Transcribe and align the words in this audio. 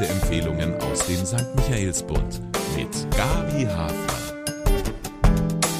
Leseempfehlungen 0.00 0.74
aus 0.76 1.06
dem 1.08 1.26
St. 1.26 1.44
Michaelsbund 1.56 2.40
mit 2.74 2.88
Gabi 3.14 3.66
Hafner. 3.66 4.14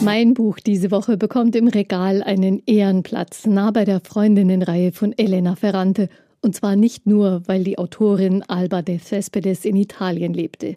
Mein 0.03 0.35
Buch 0.35 0.59
diese 0.59 0.91
Woche 0.91 1.16
bekommt 1.16 1.57
im 1.57 1.69
Regal 1.69 2.22
einen 2.22 2.62
Ehrenplatz 2.67 3.46
nah 3.46 3.70
bei 3.70 3.87
der 3.87 4.01
Freundinnenreihe 4.01 4.93
von 4.93 5.16
Elena 5.16 5.56
Ferrante. 5.56 6.11
Und 6.43 6.55
zwar 6.55 6.77
nicht 6.77 7.06
nur, 7.06 7.43
weil 7.46 7.64
die 7.64 7.79
Autorin 7.79 8.43
Alba 8.43 8.83
de 8.83 8.98
Cespedes 8.98 9.64
in 9.64 9.77
Italien 9.77 10.34
lebte. 10.34 10.77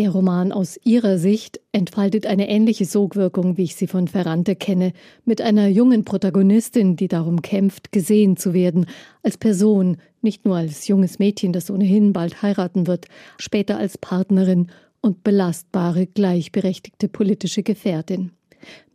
Der 0.00 0.12
Roman 0.12 0.50
aus 0.50 0.80
ihrer 0.82 1.18
Sicht 1.18 1.60
entfaltet 1.72 2.24
eine 2.24 2.48
ähnliche 2.48 2.86
Sogwirkung, 2.86 3.58
wie 3.58 3.64
ich 3.64 3.76
sie 3.76 3.86
von 3.86 4.08
Ferrante 4.08 4.56
kenne, 4.56 4.94
mit 5.26 5.42
einer 5.42 5.68
jungen 5.68 6.06
Protagonistin, 6.06 6.96
die 6.96 7.06
darum 7.06 7.42
kämpft, 7.42 7.92
gesehen 7.92 8.38
zu 8.38 8.54
werden, 8.54 8.86
als 9.22 9.36
Person, 9.36 9.98
nicht 10.22 10.46
nur 10.46 10.56
als 10.56 10.88
junges 10.88 11.18
Mädchen, 11.18 11.52
das 11.52 11.70
ohnehin 11.70 12.14
bald 12.14 12.40
heiraten 12.40 12.86
wird, 12.86 13.08
später 13.36 13.76
als 13.76 13.98
Partnerin 13.98 14.68
und 15.02 15.22
belastbare, 15.22 16.06
gleichberechtigte 16.06 17.08
politische 17.08 17.62
Gefährtin. 17.62 18.30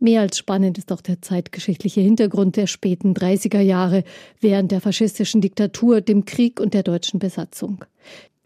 Mehr 0.00 0.22
als 0.22 0.38
spannend 0.38 0.76
ist 0.76 0.90
auch 0.90 1.02
der 1.02 1.22
zeitgeschichtliche 1.22 2.00
Hintergrund 2.00 2.56
der 2.56 2.66
späten 2.66 3.14
30er 3.14 3.60
Jahre 3.60 4.02
während 4.40 4.72
der 4.72 4.80
faschistischen 4.80 5.40
Diktatur, 5.40 6.00
dem 6.00 6.24
Krieg 6.24 6.58
und 6.58 6.74
der 6.74 6.82
deutschen 6.82 7.20
Besatzung. 7.20 7.84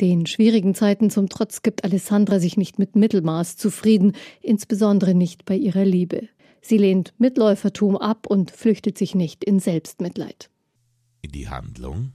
Den 0.00 0.26
schwierigen 0.26 0.74
Zeiten 0.74 1.10
zum 1.10 1.28
Trotz 1.28 1.62
gibt 1.62 1.84
Alessandra 1.84 2.38
sich 2.38 2.56
nicht 2.56 2.78
mit 2.78 2.96
Mittelmaß 2.96 3.56
zufrieden, 3.56 4.12
insbesondere 4.40 5.14
nicht 5.14 5.44
bei 5.44 5.56
ihrer 5.56 5.84
Liebe. 5.84 6.28
Sie 6.62 6.78
lehnt 6.78 7.14
Mitläufertum 7.18 7.96
ab 7.96 8.26
und 8.26 8.50
flüchtet 8.50 8.96
sich 8.96 9.14
nicht 9.14 9.44
in 9.44 9.60
Selbstmitleid. 9.60 10.50
Die 11.24 11.48
Handlung? 11.48 12.12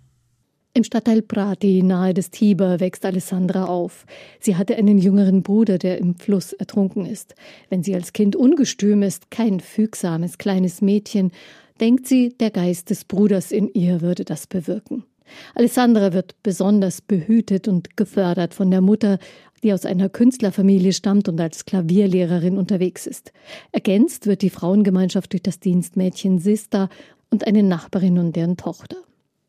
Im 0.73 0.83
Stadtteil 0.83 1.21
Prati 1.21 1.83
nahe 1.83 2.13
des 2.13 2.31
Tiber 2.31 2.81
wächst 2.81 3.05
Alessandra 3.05 3.65
auf. 3.65 4.05
Sie 4.41 4.57
hatte 4.57 4.75
einen 4.75 4.97
jüngeren 4.97 5.41
Bruder, 5.41 5.77
der 5.77 5.99
im 5.99 6.15
Fluss 6.15 6.51
ertrunken 6.51 7.05
ist. 7.05 7.33
Wenn 7.69 7.81
sie 7.81 7.95
als 7.95 8.11
Kind 8.11 8.35
ungestüm 8.35 9.01
ist, 9.01 9.31
kein 9.31 9.61
fügsames 9.61 10.37
kleines 10.37 10.81
Mädchen, 10.81 11.31
denkt 11.79 12.07
sie, 12.07 12.35
der 12.39 12.51
Geist 12.51 12.89
des 12.89 13.05
Bruders 13.05 13.53
in 13.53 13.69
ihr 13.73 14.01
würde 14.01 14.25
das 14.25 14.47
bewirken. 14.47 15.05
Alessandra 15.53 16.13
wird 16.13 16.35
besonders 16.43 17.01
behütet 17.01 17.67
und 17.67 17.97
gefördert 17.97 18.53
von 18.53 18.71
der 18.71 18.81
Mutter, 18.81 19.19
die 19.63 19.73
aus 19.73 19.85
einer 19.85 20.09
Künstlerfamilie 20.09 20.93
stammt 20.93 21.27
und 21.27 21.39
als 21.41 21.65
Klavierlehrerin 21.65 22.57
unterwegs 22.57 23.07
ist. 23.07 23.31
Ergänzt 23.71 24.27
wird 24.27 24.41
die 24.41 24.49
Frauengemeinschaft 24.49 25.33
durch 25.33 25.43
das 25.43 25.59
Dienstmädchen 25.59 26.39
Sista 26.39 26.89
und 27.29 27.47
eine 27.47 27.63
Nachbarin 27.63 28.19
und 28.19 28.35
deren 28.35 28.57
Tochter. 28.57 28.97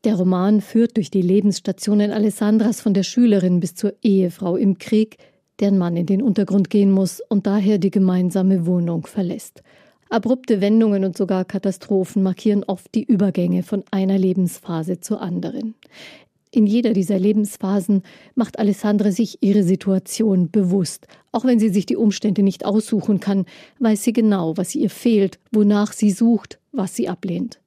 Der 0.05 0.15
Roman 0.15 0.61
führt 0.61 0.97
durch 0.97 1.11
die 1.11 1.23
Lebensstationen 1.23 2.13
Alessandras 2.13 2.81
von 2.81 2.95
der 2.95 3.03
Schülerin 3.03 3.61
bis 3.61 3.75
zur 3.75 3.95
Ehefrau 4.03 4.57
im 4.57 4.79
Krieg, 4.79 5.19
deren 5.61 5.79
Mann 5.79 5.97
in 5.97 6.07
den 6.07 6.23
Untergrund 6.23 6.71
gehen 6.71 6.91
muss 6.91 7.21
und 7.21 7.47
daher 7.47 7.79
die 7.79 7.91
gemeinsame 7.91 8.67
Wohnung 8.67 9.07
verlässt. 9.07 9.63
Abrupte 10.09 10.61
Wendungen 10.61 11.05
und 11.05 11.17
sogar 11.17 11.45
Katastrophen 11.45 12.23
markieren 12.23 12.63
oft 12.65 12.95
die 12.95 13.05
Übergänge 13.05 13.63
von 13.63 13.83
einer 13.91 14.19
Lebensphase 14.19 15.01
zur 15.01 15.21
anderen. 15.21 15.75
In 16.53 16.67
jeder 16.67 16.93
dieser 16.93 17.19
Lebensphasen 17.19 18.03
macht 18.35 18.59
Alessandra 18.59 19.11
sich 19.11 19.43
ihre 19.43 19.65
Situation 19.65 20.51
bewusst. 20.51 21.07
Auch 21.33 21.45
wenn 21.45 21.59
sie 21.59 21.69
sich 21.69 21.87
die 21.87 21.97
Umstände 21.97 22.43
nicht 22.43 22.65
aussuchen 22.65 23.21
kann, 23.21 23.47
weiß 23.81 24.05
sie 24.05 24.13
genau, 24.13 24.57
was 24.57 24.75
ihr 24.75 24.89
fehlt, 24.89 25.39
wonach 25.51 25.93
sie 25.93 26.13
sucht, 26.13 26.59
was 26.73 26.95
sie 26.95 27.09
ablehnt. 27.09 27.61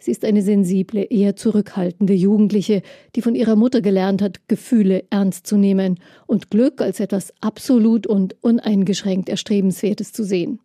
Sie 0.00 0.10
ist 0.10 0.24
eine 0.24 0.42
sensible, 0.42 1.06
eher 1.08 1.36
zurückhaltende 1.36 2.12
Jugendliche, 2.12 2.82
die 3.14 3.22
von 3.22 3.34
ihrer 3.34 3.56
Mutter 3.56 3.80
gelernt 3.80 4.20
hat, 4.20 4.46
Gefühle 4.48 5.04
ernst 5.10 5.46
zu 5.46 5.56
nehmen 5.56 5.98
und 6.26 6.50
Glück 6.50 6.80
als 6.80 7.00
etwas 7.00 7.32
absolut 7.40 8.06
und 8.06 8.36
uneingeschränkt 8.42 9.28
Erstrebenswertes 9.28 10.12
zu 10.12 10.24
sehen. 10.24 10.60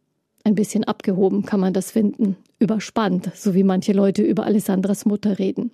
Ein 0.46 0.56
bisschen 0.56 0.84
abgehoben 0.84 1.44
kann 1.46 1.62
man 1.62 1.72
das 1.72 1.92
finden, 1.92 2.36
überspannt, 2.60 3.32
so 3.34 3.54
wie 3.54 3.64
manche 3.64 3.94
Leute 3.94 4.24
über 4.24 4.46
Alessandras 4.46 5.06
Mutter 5.06 5.40
reden. 5.40 5.72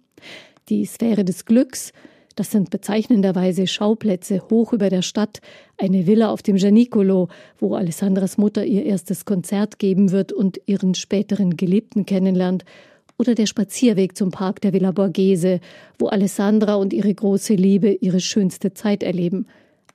Die 0.70 0.86
Sphäre 0.86 1.26
des 1.26 1.46
Glücks, 1.46 1.92
das 2.36 2.52
sind 2.52 2.70
bezeichnenderweise 2.70 3.66
Schauplätze 3.66 4.44
hoch 4.52 4.72
über 4.72 4.92
der 4.92 5.02
Stadt, 5.02 5.42
eine 5.78 6.06
Villa 6.06 6.30
auf 6.30 6.44
dem 6.44 6.56
Janicolo, 6.56 7.30
wo 7.58 7.74
Alessandras 7.74 8.38
Mutter 8.38 8.64
ihr 8.64 8.86
erstes 8.86 9.26
Konzert 9.26 9.80
geben 9.80 10.12
wird 10.12 10.32
und 10.32 10.62
ihren 10.68 10.94
späteren 10.94 11.58
Geliebten 11.58 12.06
kennenlernt, 12.06 12.64
oder 13.18 13.36
der 13.36 13.48
Spazierweg 13.48 14.16
zum 14.16 14.30
Park 14.30 14.62
der 14.62 14.72
Villa 14.72 14.92
Borghese, 14.92 15.62
wo 15.98 16.08
Alessandra 16.08 16.76
und 16.76 16.94
ihre 16.94 17.14
große 17.14 17.56
Liebe 17.56 17.92
ihre 17.92 18.22
schönste 18.22 18.74
Zeit 18.74 19.02
erleben. 19.02 19.48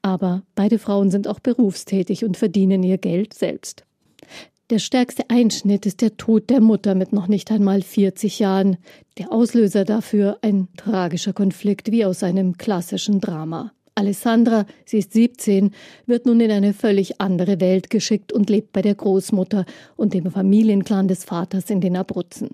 Aber 0.03 0.43
beide 0.57 0.79
Frauen 0.81 1.11
sind 1.11 1.29
auch 1.29 1.41
berufstätig 1.41 2.25
und 2.25 2.37
verdienen 2.37 2.83
ihr 2.83 2.99
Geld 2.99 3.33
selbst. 3.33 3.87
Der 4.71 4.79
stärkste 4.79 5.29
Einschnitt 5.29 5.85
ist 5.85 6.01
der 6.01 6.17
Tod 6.17 6.49
der 6.49 6.63
Mutter 6.63 6.95
mit 6.95 7.13
noch 7.13 7.29
nicht 7.29 7.51
einmal 7.51 7.83
40 7.83 8.39
Jahren. 8.39 8.79
Der 9.19 9.31
Auslöser 9.31 9.85
dafür 9.85 10.39
ein 10.41 10.69
tragischer 10.79 11.35
Konflikt 11.35 11.93
wie 11.93 12.07
aus 12.07 12.23
einem 12.23 12.57
klassischen 12.57 13.21
Drama. 13.21 13.73
Alessandra, 13.95 14.65
sie 14.87 14.99
ist 14.99 15.13
17, 15.13 15.73
wird 16.07 16.25
nun 16.25 16.41
in 16.41 16.51
eine 16.51 16.73
völlig 16.73 17.21
andere 17.21 17.61
Welt 17.61 17.91
geschickt 17.91 18.33
und 18.33 18.49
lebt 18.49 18.73
bei 18.73 18.81
der 18.81 18.95
Großmutter 18.95 19.67
und 19.97 20.15
dem 20.15 20.31
Familienclan 20.31 21.09
des 21.09 21.25
Vaters 21.25 21.69
in 21.69 21.83
den 21.83 21.95
Abruzzen. 21.95 22.49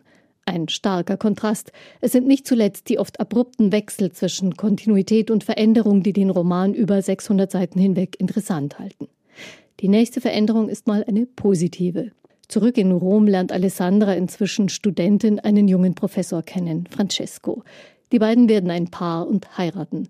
Ein 0.47 0.69
starker 0.69 1.16
Kontrast. 1.16 1.70
Es 2.00 2.10
sind 2.10 2.26
nicht 2.26 2.44
zuletzt 2.44 2.88
die 2.88 2.99
oft 2.99 3.20
abrupten 3.20 3.70
Wechsel 3.70 4.10
zwischen 4.10 4.56
Kontinuität 4.56 5.31
und 5.31 5.44
Veränderung, 5.44 6.03
die 6.03 6.12
den 6.12 6.31
Roman 6.31 6.75
über 6.75 7.00
600 7.00 7.53
Seiten 7.53 7.78
hinweg 7.78 8.16
interessant 8.19 8.81
halten. 8.81 9.06
Die 9.80 9.88
nächste 9.88 10.20
Veränderung 10.20 10.68
ist 10.68 10.86
mal 10.86 11.04
eine 11.08 11.24
positive. 11.24 12.12
Zurück 12.48 12.76
in 12.76 12.92
Rom 12.92 13.26
lernt 13.26 13.50
Alessandra 13.50 14.12
inzwischen 14.12 14.68
Studentin 14.68 15.38
einen 15.38 15.68
jungen 15.68 15.94
Professor 15.94 16.42
kennen, 16.42 16.86
Francesco. 16.91 17.62
Die 18.12 18.19
beiden 18.19 18.50
werden 18.50 18.70
ein 18.70 18.90
Paar 18.90 19.26
und 19.26 19.56
heiraten. 19.56 20.08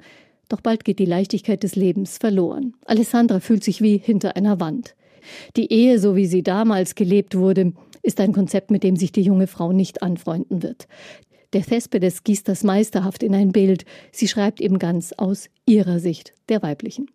Doch 0.49 0.61
bald 0.61 0.85
geht 0.85 0.99
die 0.99 1.05
Leichtigkeit 1.05 1.63
des 1.63 1.77
Lebens 1.77 2.19
verloren. 2.19 2.75
Alessandra 2.85 3.39
fühlt 3.39 3.63
sich 3.63 3.81
wie 3.81 3.97
hinter 3.97 4.35
einer 4.35 4.59
Wand. 4.59 4.97
Die 5.57 5.73
Ehe, 5.73 6.01
so 6.01 6.17
wie 6.17 6.27
sie 6.27 6.43
damals 6.43 6.97
gelebt 6.97 7.37
wurde, 7.37 7.73
ist 8.03 8.19
ein 8.19 8.33
Konzept, 8.33 8.73
mit 8.73 8.83
dem 8.83 8.97
sich 8.97 9.13
die 9.13 9.23
junge 9.23 9.47
Frau 9.47 9.71
nicht 9.71 10.03
anfreunden 10.03 10.65
wird. 10.65 10.89
Der 11.53 11.63
Thespedes 11.63 12.25
gießt 12.25 12.49
das 12.49 12.65
meisterhaft 12.65 13.23
in 13.23 13.35
ein 13.37 13.53
Bild. 13.53 13.85
Sie 14.11 14.27
schreibt 14.27 14.61
eben 14.61 14.81
ganz 14.81 15.13
aus 15.13 15.49
ihrer 15.67 16.01
Sicht, 16.01 16.33
der 16.49 16.61
weiblichen. 16.63 17.07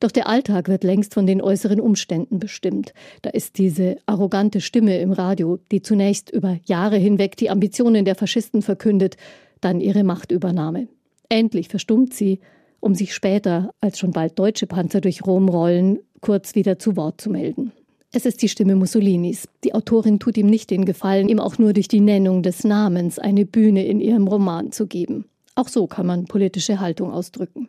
Doch 0.00 0.10
der 0.10 0.28
Alltag 0.28 0.68
wird 0.68 0.84
längst 0.84 1.14
von 1.14 1.26
den 1.26 1.42
äußeren 1.42 1.80
Umständen 1.80 2.38
bestimmt. 2.38 2.92
Da 3.22 3.30
ist 3.30 3.58
diese 3.58 3.96
arrogante 4.06 4.60
Stimme 4.60 4.98
im 4.98 5.12
Radio, 5.12 5.58
die 5.70 5.82
zunächst 5.82 6.30
über 6.30 6.58
Jahre 6.64 6.96
hinweg 6.96 7.36
die 7.36 7.50
Ambitionen 7.50 8.04
der 8.04 8.14
Faschisten 8.14 8.62
verkündet, 8.62 9.16
dann 9.60 9.80
ihre 9.80 10.04
Machtübernahme. 10.04 10.88
Endlich 11.28 11.68
verstummt 11.68 12.14
sie, 12.14 12.40
um 12.80 12.94
sich 12.94 13.14
später, 13.14 13.74
als 13.80 13.98
schon 13.98 14.12
bald 14.12 14.38
deutsche 14.38 14.66
Panzer 14.66 15.00
durch 15.00 15.26
Rom 15.26 15.48
rollen, 15.48 15.98
kurz 16.20 16.54
wieder 16.54 16.78
zu 16.78 16.96
Wort 16.96 17.20
zu 17.20 17.30
melden. 17.30 17.72
Es 18.10 18.24
ist 18.24 18.40
die 18.40 18.48
Stimme 18.48 18.74
Mussolinis. 18.74 19.48
Die 19.64 19.74
Autorin 19.74 20.18
tut 20.18 20.38
ihm 20.38 20.46
nicht 20.46 20.70
den 20.70 20.86
Gefallen, 20.86 21.28
ihm 21.28 21.40
auch 21.40 21.58
nur 21.58 21.74
durch 21.74 21.88
die 21.88 22.00
Nennung 22.00 22.42
des 22.42 22.64
Namens 22.64 23.18
eine 23.18 23.44
Bühne 23.44 23.84
in 23.84 24.00
ihrem 24.00 24.26
Roman 24.26 24.72
zu 24.72 24.86
geben. 24.86 25.26
Auch 25.54 25.68
so 25.68 25.86
kann 25.86 26.06
man 26.06 26.24
politische 26.24 26.80
Haltung 26.80 27.12
ausdrücken. 27.12 27.68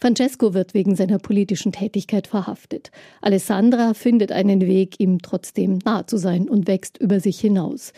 Francesco 0.00 0.54
wird 0.54 0.74
wegen 0.74 0.94
seiner 0.94 1.18
politischen 1.18 1.72
Tätigkeit 1.72 2.28
verhaftet. 2.28 2.90
Alessandra 3.20 3.94
findet 3.94 4.30
einen 4.30 4.60
Weg, 4.60 5.00
ihm 5.00 5.20
trotzdem 5.20 5.78
nahe 5.84 6.06
zu 6.06 6.16
sein 6.18 6.48
und 6.48 6.68
wächst 6.68 6.98
über 6.98 7.18
sich 7.18 7.40
hinaus. 7.40 7.92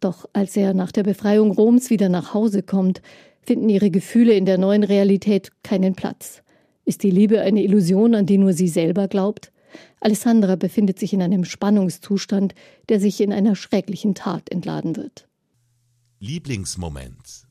Doch 0.00 0.28
als 0.32 0.56
er 0.56 0.72
nach 0.72 0.92
der 0.92 1.02
Befreiung 1.02 1.50
Roms 1.52 1.90
wieder 1.90 2.08
nach 2.08 2.32
Hause 2.32 2.62
kommt, 2.62 3.02
finden 3.42 3.68
ihre 3.68 3.90
Gefühle 3.90 4.32
in 4.34 4.46
der 4.46 4.56
neuen 4.56 4.82
Realität 4.82 5.50
keinen 5.62 5.94
Platz. 5.94 6.42
Ist 6.84 7.02
die 7.02 7.10
Liebe 7.10 7.40
eine 7.42 7.62
Illusion, 7.62 8.14
an 8.14 8.26
die 8.26 8.38
nur 8.38 8.54
sie 8.54 8.68
selber 8.68 9.06
glaubt? 9.06 9.52
Alessandra 10.00 10.56
befindet 10.56 10.98
sich 10.98 11.12
in 11.12 11.22
einem 11.22 11.44
Spannungszustand, 11.44 12.54
der 12.88 12.98
sich 12.98 13.20
in 13.20 13.32
einer 13.32 13.56
schrecklichen 13.56 14.14
Tat 14.14 14.50
entladen 14.50 14.96
wird. 14.96 15.28
Lieblingsmoment 16.18 17.41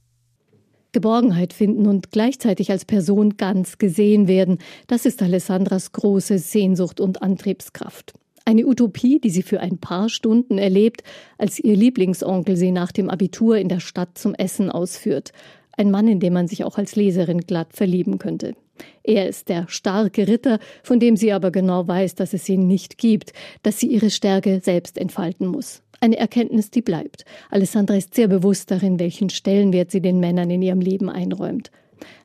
Geborgenheit 0.91 1.53
finden 1.53 1.87
und 1.87 2.11
gleichzeitig 2.11 2.71
als 2.71 2.85
Person 2.85 3.37
ganz 3.37 3.77
gesehen 3.77 4.27
werden, 4.27 4.57
das 4.87 5.05
ist 5.05 5.21
Alessandras 5.21 5.91
große 5.91 6.37
Sehnsucht 6.37 6.99
und 6.99 7.21
Antriebskraft. 7.21 8.13
Eine 8.43 8.65
Utopie, 8.65 9.19
die 9.19 9.29
sie 9.29 9.43
für 9.43 9.59
ein 9.59 9.77
paar 9.77 10.09
Stunden 10.09 10.57
erlebt, 10.57 11.03
als 11.37 11.59
ihr 11.59 11.75
Lieblingsonkel 11.75 12.57
sie 12.57 12.71
nach 12.71 12.91
dem 12.91 13.09
Abitur 13.09 13.57
in 13.57 13.69
der 13.69 13.79
Stadt 13.79 14.17
zum 14.17 14.33
Essen 14.33 14.69
ausführt. 14.69 15.31
Ein 15.77 15.91
Mann, 15.91 16.07
in 16.07 16.19
dem 16.19 16.33
man 16.33 16.47
sich 16.47 16.63
auch 16.63 16.77
als 16.77 16.95
Leserin 16.95 17.41
glatt 17.41 17.73
verlieben 17.73 18.17
könnte. 18.17 18.55
Er 19.03 19.29
ist 19.29 19.49
der 19.49 19.67
starke 19.67 20.27
Ritter, 20.27 20.59
von 20.83 20.99
dem 20.99 21.15
sie 21.15 21.31
aber 21.31 21.51
genau 21.51 21.87
weiß, 21.87 22.15
dass 22.15 22.33
es 22.33 22.49
ihn 22.49 22.67
nicht 22.67 22.97
gibt, 22.97 23.33
dass 23.63 23.79
sie 23.79 23.87
ihre 23.87 24.09
Stärke 24.09 24.59
selbst 24.63 24.97
entfalten 24.97 25.47
muss. 25.47 25.83
Eine 26.03 26.17
Erkenntnis, 26.17 26.71
die 26.71 26.81
bleibt. 26.81 27.25
Alessandra 27.51 27.95
ist 27.95 28.15
sehr 28.15 28.27
bewusst 28.27 28.71
darin, 28.71 28.99
welchen 28.99 29.29
Stellenwert 29.29 29.91
sie 29.91 30.01
den 30.01 30.19
Männern 30.19 30.49
in 30.49 30.63
ihrem 30.63 30.81
Leben 30.81 31.09
einräumt. 31.09 31.69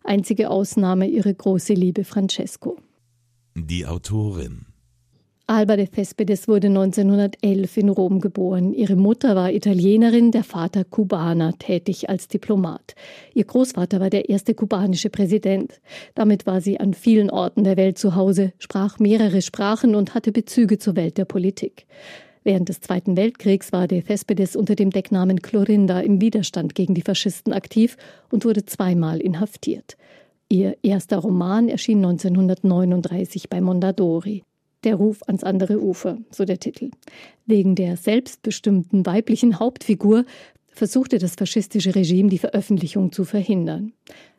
Einzige 0.02 0.48
Ausnahme 0.48 1.06
ihre 1.06 1.34
große 1.34 1.74
Liebe 1.74 2.04
Francesco. 2.04 2.78
Die 3.54 3.84
Autorin 3.84 4.64
Alba 5.48 5.76
de 5.76 5.86
Cespedes 5.86 6.48
wurde 6.48 6.66
1911 6.66 7.76
in 7.76 7.88
Rom 7.88 8.20
geboren. 8.20 8.72
Ihre 8.72 8.96
Mutter 8.96 9.36
war 9.36 9.52
Italienerin, 9.52 10.32
der 10.32 10.42
Vater 10.42 10.82
Kubaner, 10.82 11.56
tätig 11.56 12.10
als 12.10 12.26
Diplomat. 12.26 12.96
Ihr 13.32 13.44
Großvater 13.44 14.00
war 14.00 14.10
der 14.10 14.28
erste 14.28 14.54
kubanische 14.54 15.08
Präsident. 15.08 15.80
Damit 16.16 16.46
war 16.46 16.60
sie 16.60 16.80
an 16.80 16.94
vielen 16.94 17.30
Orten 17.30 17.62
der 17.62 17.76
Welt 17.76 17.96
zu 17.96 18.16
Hause, 18.16 18.54
sprach 18.58 18.98
mehrere 18.98 19.40
Sprachen 19.40 19.94
und 19.94 20.14
hatte 20.14 20.32
Bezüge 20.32 20.78
zur 20.78 20.96
Welt 20.96 21.16
der 21.16 21.26
Politik. 21.26 21.86
Während 22.46 22.68
des 22.68 22.80
Zweiten 22.80 23.16
Weltkriegs 23.16 23.72
war 23.72 23.88
de 23.88 24.00
Cespedes 24.02 24.54
unter 24.54 24.76
dem 24.76 24.90
Decknamen 24.90 25.42
Clorinda 25.42 25.98
im 25.98 26.20
Widerstand 26.20 26.76
gegen 26.76 26.94
die 26.94 27.02
Faschisten 27.02 27.52
aktiv 27.52 27.96
und 28.30 28.44
wurde 28.44 28.64
zweimal 28.64 29.20
inhaftiert. 29.20 29.96
Ihr 30.48 30.76
erster 30.84 31.16
Roman 31.16 31.68
erschien 31.68 31.98
1939 32.04 33.50
bei 33.50 33.60
Mondadori. 33.60 34.44
Der 34.84 34.94
Ruf 34.94 35.24
ans 35.26 35.42
andere 35.42 35.82
Ufer, 35.82 36.18
so 36.30 36.44
der 36.44 36.60
Titel. 36.60 36.90
Wegen 37.46 37.74
der 37.74 37.96
selbstbestimmten 37.96 39.04
weiblichen 39.06 39.58
Hauptfigur 39.58 40.24
versuchte 40.68 41.18
das 41.18 41.34
faschistische 41.34 41.96
Regime 41.96 42.28
die 42.28 42.38
Veröffentlichung 42.38 43.10
zu 43.10 43.24
verhindern. 43.24 43.92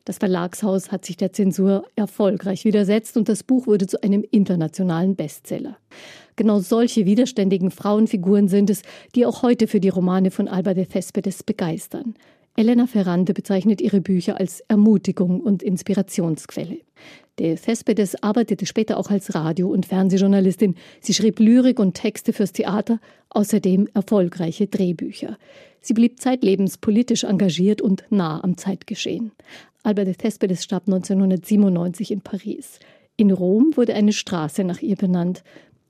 Das 0.06 0.20
Verlagshaus 0.20 0.94
hat 0.94 1.04
sich 1.04 1.18
der 1.18 1.34
Zensur 1.34 1.84
erfolgreich 1.98 2.64
widersetzt 2.64 3.18
und 3.18 3.28
das 3.28 3.44
Buch 3.44 3.68
wurde 3.68 3.86
zu 3.86 4.02
einem 4.02 4.24
internationalen 4.32 5.18
Bestseller. 5.18 5.76
Genau 6.38 6.60
solche 6.60 7.06
widerständigen 7.06 7.72
Frauenfiguren 7.72 8.48
sind 8.48 8.70
es, 8.70 8.84
die 9.16 9.26
auch 9.26 9.42
heute 9.42 9.68
für 9.68 9.80
die 9.80 9.90
Romane 9.90 10.32
von 10.32 10.48
Alba 10.48 10.76
de 10.76 10.86
Cespedes 10.86 11.44
begeistern. 11.44 12.14
Elena 12.56 12.88
Ferrante 12.88 13.34
bezeichnet 13.34 13.82
ihre 13.82 14.02
Bücher 14.02 14.40
als 14.40 14.62
Ermutigung 14.62 15.42
und 15.42 15.62
Inspirationsquelle. 15.62 16.78
De 17.40 17.56
Cespedes 17.56 18.22
arbeitete 18.24 18.68
später 18.68 18.98
auch 18.98 19.10
als 19.10 19.34
Radio- 19.34 19.70
und 19.70 19.88
Fernsehjournalistin. 19.88 20.76
Sie 21.02 21.14
schrieb 21.14 21.40
Lyrik 21.40 21.80
und 21.80 21.96
Texte 21.96 22.34
fürs 22.34 22.54
Theater, 22.54 23.00
außerdem 23.30 23.90
erfolgreiche 23.96 24.68
Drehbücher. 24.68 25.38
Sie 25.82 25.94
blieb 25.94 26.20
zeitlebens 26.20 26.78
politisch 26.78 27.24
engagiert 27.24 27.82
und 27.82 28.06
nah 28.10 28.44
am 28.44 28.58
Zeitgeschehen. 28.58 29.32
Albert 29.82 30.08
de 30.08 30.16
Cespedes 30.20 30.64
starb 30.64 30.88
1997 30.88 32.12
in 32.12 32.22
Paris. 32.22 32.80
In 33.20 33.32
Rom 33.32 33.72
wurde 33.76 33.96
eine 33.96 34.14
Straße 34.14 34.64
nach 34.64 34.82
ihr 34.84 34.96
benannt. 34.96 35.44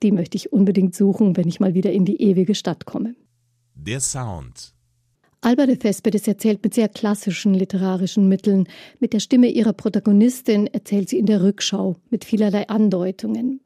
Die 0.04 0.12
möchte 0.12 0.38
ich 0.38 0.54
unbedingt 0.54 0.96
suchen, 0.96 1.38
wenn 1.38 1.48
ich 1.48 1.60
mal 1.60 1.74
wieder 1.74 1.92
in 1.92 2.06
die 2.06 2.22
ewige 2.22 2.56
Stadt 2.56 2.86
komme. 2.86 3.16
Der 3.76 4.00
Sound 4.00 4.74
Alba 5.42 5.68
de 5.68 5.78
Cespedes 5.80 6.28
erzählt 6.28 6.64
mit 6.64 6.74
sehr 6.74 6.90
klassischen 6.90 7.54
literarischen 7.54 8.28
Mitteln. 8.28 8.68
Mit 9.00 9.14
der 9.14 9.20
Stimme 9.20 9.48
ihrer 9.48 9.74
Protagonistin 9.74 10.68
erzählt 10.68 11.10
sie 11.10 11.20
in 11.20 11.28
der 11.28 11.44
Rückschau 11.44 11.96
mit 12.10 12.26
vielerlei 12.26 12.68
Andeutungen. 12.68 13.62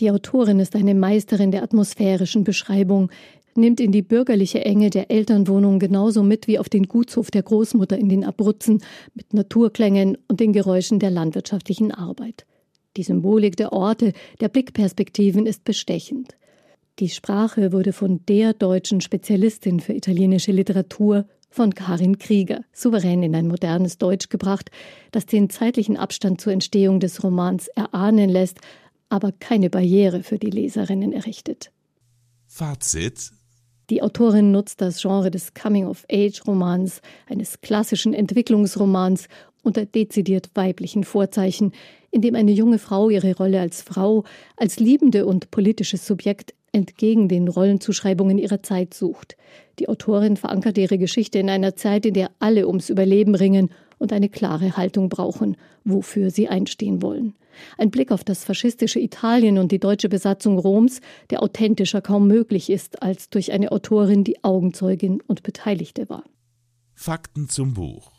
Die 0.00 0.10
Autorin 0.10 0.58
ist 0.60 0.74
eine 0.74 0.94
Meisterin 0.94 1.50
der 1.50 1.62
atmosphärischen 1.62 2.42
Beschreibung, 2.42 3.10
nimmt 3.54 3.80
in 3.80 3.92
die 3.92 4.02
bürgerliche 4.02 4.64
Enge 4.64 4.90
der 4.90 5.10
Elternwohnung 5.10 5.78
genauso 5.78 6.22
mit 6.22 6.48
wie 6.48 6.58
auf 6.58 6.68
den 6.68 6.88
Gutshof 6.88 7.30
der 7.30 7.42
Großmutter 7.42 7.96
in 7.96 8.08
den 8.08 8.24
Abruzzen 8.24 8.82
mit 9.14 9.32
Naturklängen 9.34 10.18
und 10.26 10.40
den 10.40 10.52
Geräuschen 10.52 10.98
der 10.98 11.10
landwirtschaftlichen 11.10 11.92
Arbeit. 11.92 12.46
Die 12.96 13.02
Symbolik 13.02 13.56
der 13.56 13.72
Orte, 13.72 14.12
der 14.40 14.48
Blickperspektiven 14.48 15.46
ist 15.46 15.64
bestechend. 15.64 16.36
Die 17.00 17.08
Sprache 17.08 17.72
wurde 17.72 17.92
von 17.92 18.24
der 18.26 18.52
deutschen 18.52 19.00
Spezialistin 19.00 19.80
für 19.80 19.94
italienische 19.94 20.52
Literatur 20.52 21.26
von 21.50 21.74
Karin 21.74 22.18
Krieger 22.18 22.64
souverän 22.72 23.22
in 23.22 23.34
ein 23.34 23.48
modernes 23.48 23.98
Deutsch 23.98 24.28
gebracht, 24.28 24.70
das 25.10 25.26
den 25.26 25.50
zeitlichen 25.50 25.96
Abstand 25.96 26.40
zur 26.40 26.52
Entstehung 26.52 27.00
des 27.00 27.22
Romans 27.22 27.68
erahnen 27.68 28.28
lässt, 28.28 28.58
aber 29.08 29.32
keine 29.32 29.70
Barriere 29.70 30.22
für 30.22 30.38
die 30.38 30.50
Leserinnen 30.50 31.12
errichtet. 31.12 31.70
Fazit 32.46 33.32
die 33.90 34.00
Autorin 34.02 34.50
nutzt 34.50 34.80
das 34.80 35.02
Genre 35.02 35.30
des 35.30 35.52
Coming-of-Age-Romans, 35.52 37.02
eines 37.26 37.60
klassischen 37.60 38.14
Entwicklungsromans 38.14 39.28
unter 39.62 39.84
dezidiert 39.84 40.50
weiblichen 40.54 41.04
Vorzeichen, 41.04 41.72
in 42.14 42.20
dem 42.20 42.36
eine 42.36 42.52
junge 42.52 42.78
Frau 42.78 43.10
ihre 43.10 43.36
Rolle 43.36 43.60
als 43.60 43.82
Frau, 43.82 44.22
als 44.56 44.78
liebende 44.78 45.26
und 45.26 45.50
politisches 45.50 46.06
Subjekt 46.06 46.54
entgegen 46.70 47.28
den 47.28 47.48
Rollenzuschreibungen 47.48 48.38
ihrer 48.38 48.62
Zeit 48.62 48.94
sucht. 48.94 49.36
Die 49.80 49.88
Autorin 49.88 50.36
verankert 50.36 50.78
ihre 50.78 50.96
Geschichte 50.96 51.40
in 51.40 51.50
einer 51.50 51.74
Zeit, 51.74 52.06
in 52.06 52.14
der 52.14 52.30
alle 52.38 52.68
ums 52.68 52.88
Überleben 52.88 53.34
ringen 53.34 53.70
und 53.98 54.12
eine 54.12 54.28
klare 54.28 54.76
Haltung 54.76 55.08
brauchen, 55.08 55.56
wofür 55.84 56.30
sie 56.30 56.48
einstehen 56.48 57.02
wollen. 57.02 57.34
Ein 57.78 57.90
Blick 57.90 58.12
auf 58.12 58.22
das 58.22 58.44
faschistische 58.44 59.00
Italien 59.00 59.58
und 59.58 59.72
die 59.72 59.80
deutsche 59.80 60.08
Besatzung 60.08 60.58
Roms, 60.58 61.00
der 61.30 61.42
authentischer 61.42 62.00
kaum 62.00 62.28
möglich 62.28 62.70
ist 62.70 63.02
als 63.02 63.28
durch 63.28 63.50
eine 63.50 63.72
Autorin, 63.72 64.22
die 64.22 64.42
Augenzeugin 64.44 65.20
und 65.26 65.42
Beteiligte 65.42 66.08
war. 66.08 66.24
Fakten 66.94 67.48
zum 67.48 67.74
Buch. 67.74 68.12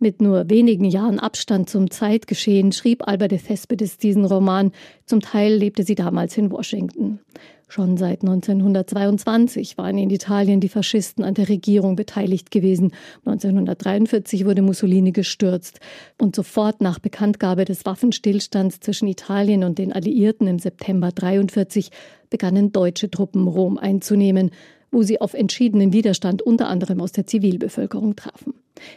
Mit 0.00 0.22
nur 0.22 0.48
wenigen 0.48 0.84
Jahren 0.84 1.18
Abstand 1.18 1.68
zum 1.68 1.90
Zeitgeschehen 1.90 2.70
schrieb 2.70 3.08
Albert 3.08 3.32
de 3.32 3.38
Cespedes 3.40 3.98
diesen 3.98 4.24
Roman. 4.24 4.70
Zum 5.06 5.20
Teil 5.20 5.52
lebte 5.54 5.82
sie 5.82 5.96
damals 5.96 6.38
in 6.38 6.52
Washington. 6.52 7.18
Schon 7.66 7.96
seit 7.96 8.22
1922 8.22 9.76
waren 9.76 9.98
in 9.98 10.08
Italien 10.10 10.60
die 10.60 10.68
Faschisten 10.68 11.24
an 11.24 11.34
der 11.34 11.48
Regierung 11.48 11.96
beteiligt 11.96 12.52
gewesen. 12.52 12.92
1943 13.26 14.44
wurde 14.46 14.62
Mussolini 14.62 15.10
gestürzt. 15.10 15.80
Und 16.16 16.36
sofort 16.36 16.80
nach 16.80 17.00
Bekanntgabe 17.00 17.64
des 17.64 17.84
Waffenstillstands 17.84 18.78
zwischen 18.78 19.08
Italien 19.08 19.64
und 19.64 19.78
den 19.78 19.92
Alliierten 19.92 20.46
im 20.46 20.60
September 20.60 21.08
1943 21.08 21.90
begannen 22.30 22.70
deutsche 22.70 23.10
Truppen 23.10 23.48
Rom 23.48 23.76
einzunehmen, 23.78 24.52
wo 24.92 25.02
sie 25.02 25.20
auf 25.20 25.34
entschiedenen 25.34 25.92
Widerstand 25.92 26.40
unter 26.40 26.68
anderem 26.68 27.00
aus 27.00 27.10
der 27.10 27.26
Zivilbevölkerung 27.26 28.14
trafen. 28.14 28.54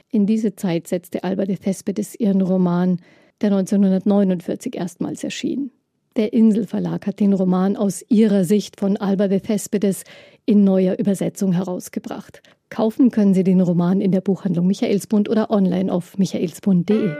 In 0.09 0.25
diese 0.25 0.55
Zeit 0.55 0.87
setzte 0.87 1.23
Alba 1.23 1.45
de 1.45 1.57
Cespedes 1.57 2.15
ihren 2.15 2.41
Roman, 2.41 2.99
der 3.41 3.51
1949 3.51 4.75
erstmals 4.75 5.23
erschien. 5.23 5.71
Der 6.17 6.33
Inselverlag 6.33 7.07
hat 7.07 7.21
den 7.21 7.31
Roman 7.31 7.77
aus 7.77 8.03
ihrer 8.09 8.43
Sicht 8.43 8.79
von 8.79 8.97
Alba 8.97 9.29
de 9.29 9.39
Cespedes 9.39 10.03
in 10.45 10.63
neuer 10.63 10.99
Übersetzung 10.99 11.53
herausgebracht. 11.53 12.41
Kaufen 12.69 13.11
können 13.11 13.33
Sie 13.33 13.43
den 13.43 13.61
Roman 13.61 14.01
in 14.01 14.11
der 14.11 14.21
Buchhandlung 14.21 14.67
Michaelsbund 14.67 15.29
oder 15.29 15.49
online 15.51 15.91
auf 15.91 16.17
michaelsbund.de. 16.17 17.11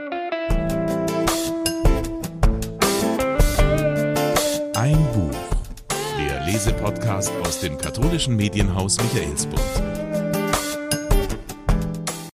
Ein 4.74 4.98
Buch. 5.14 5.38
Der 6.18 6.44
Lesepodcast 6.46 7.32
aus 7.46 7.60
dem 7.60 7.78
katholischen 7.78 8.36
Medienhaus 8.36 8.98
Michaelsbund. 9.00 10.01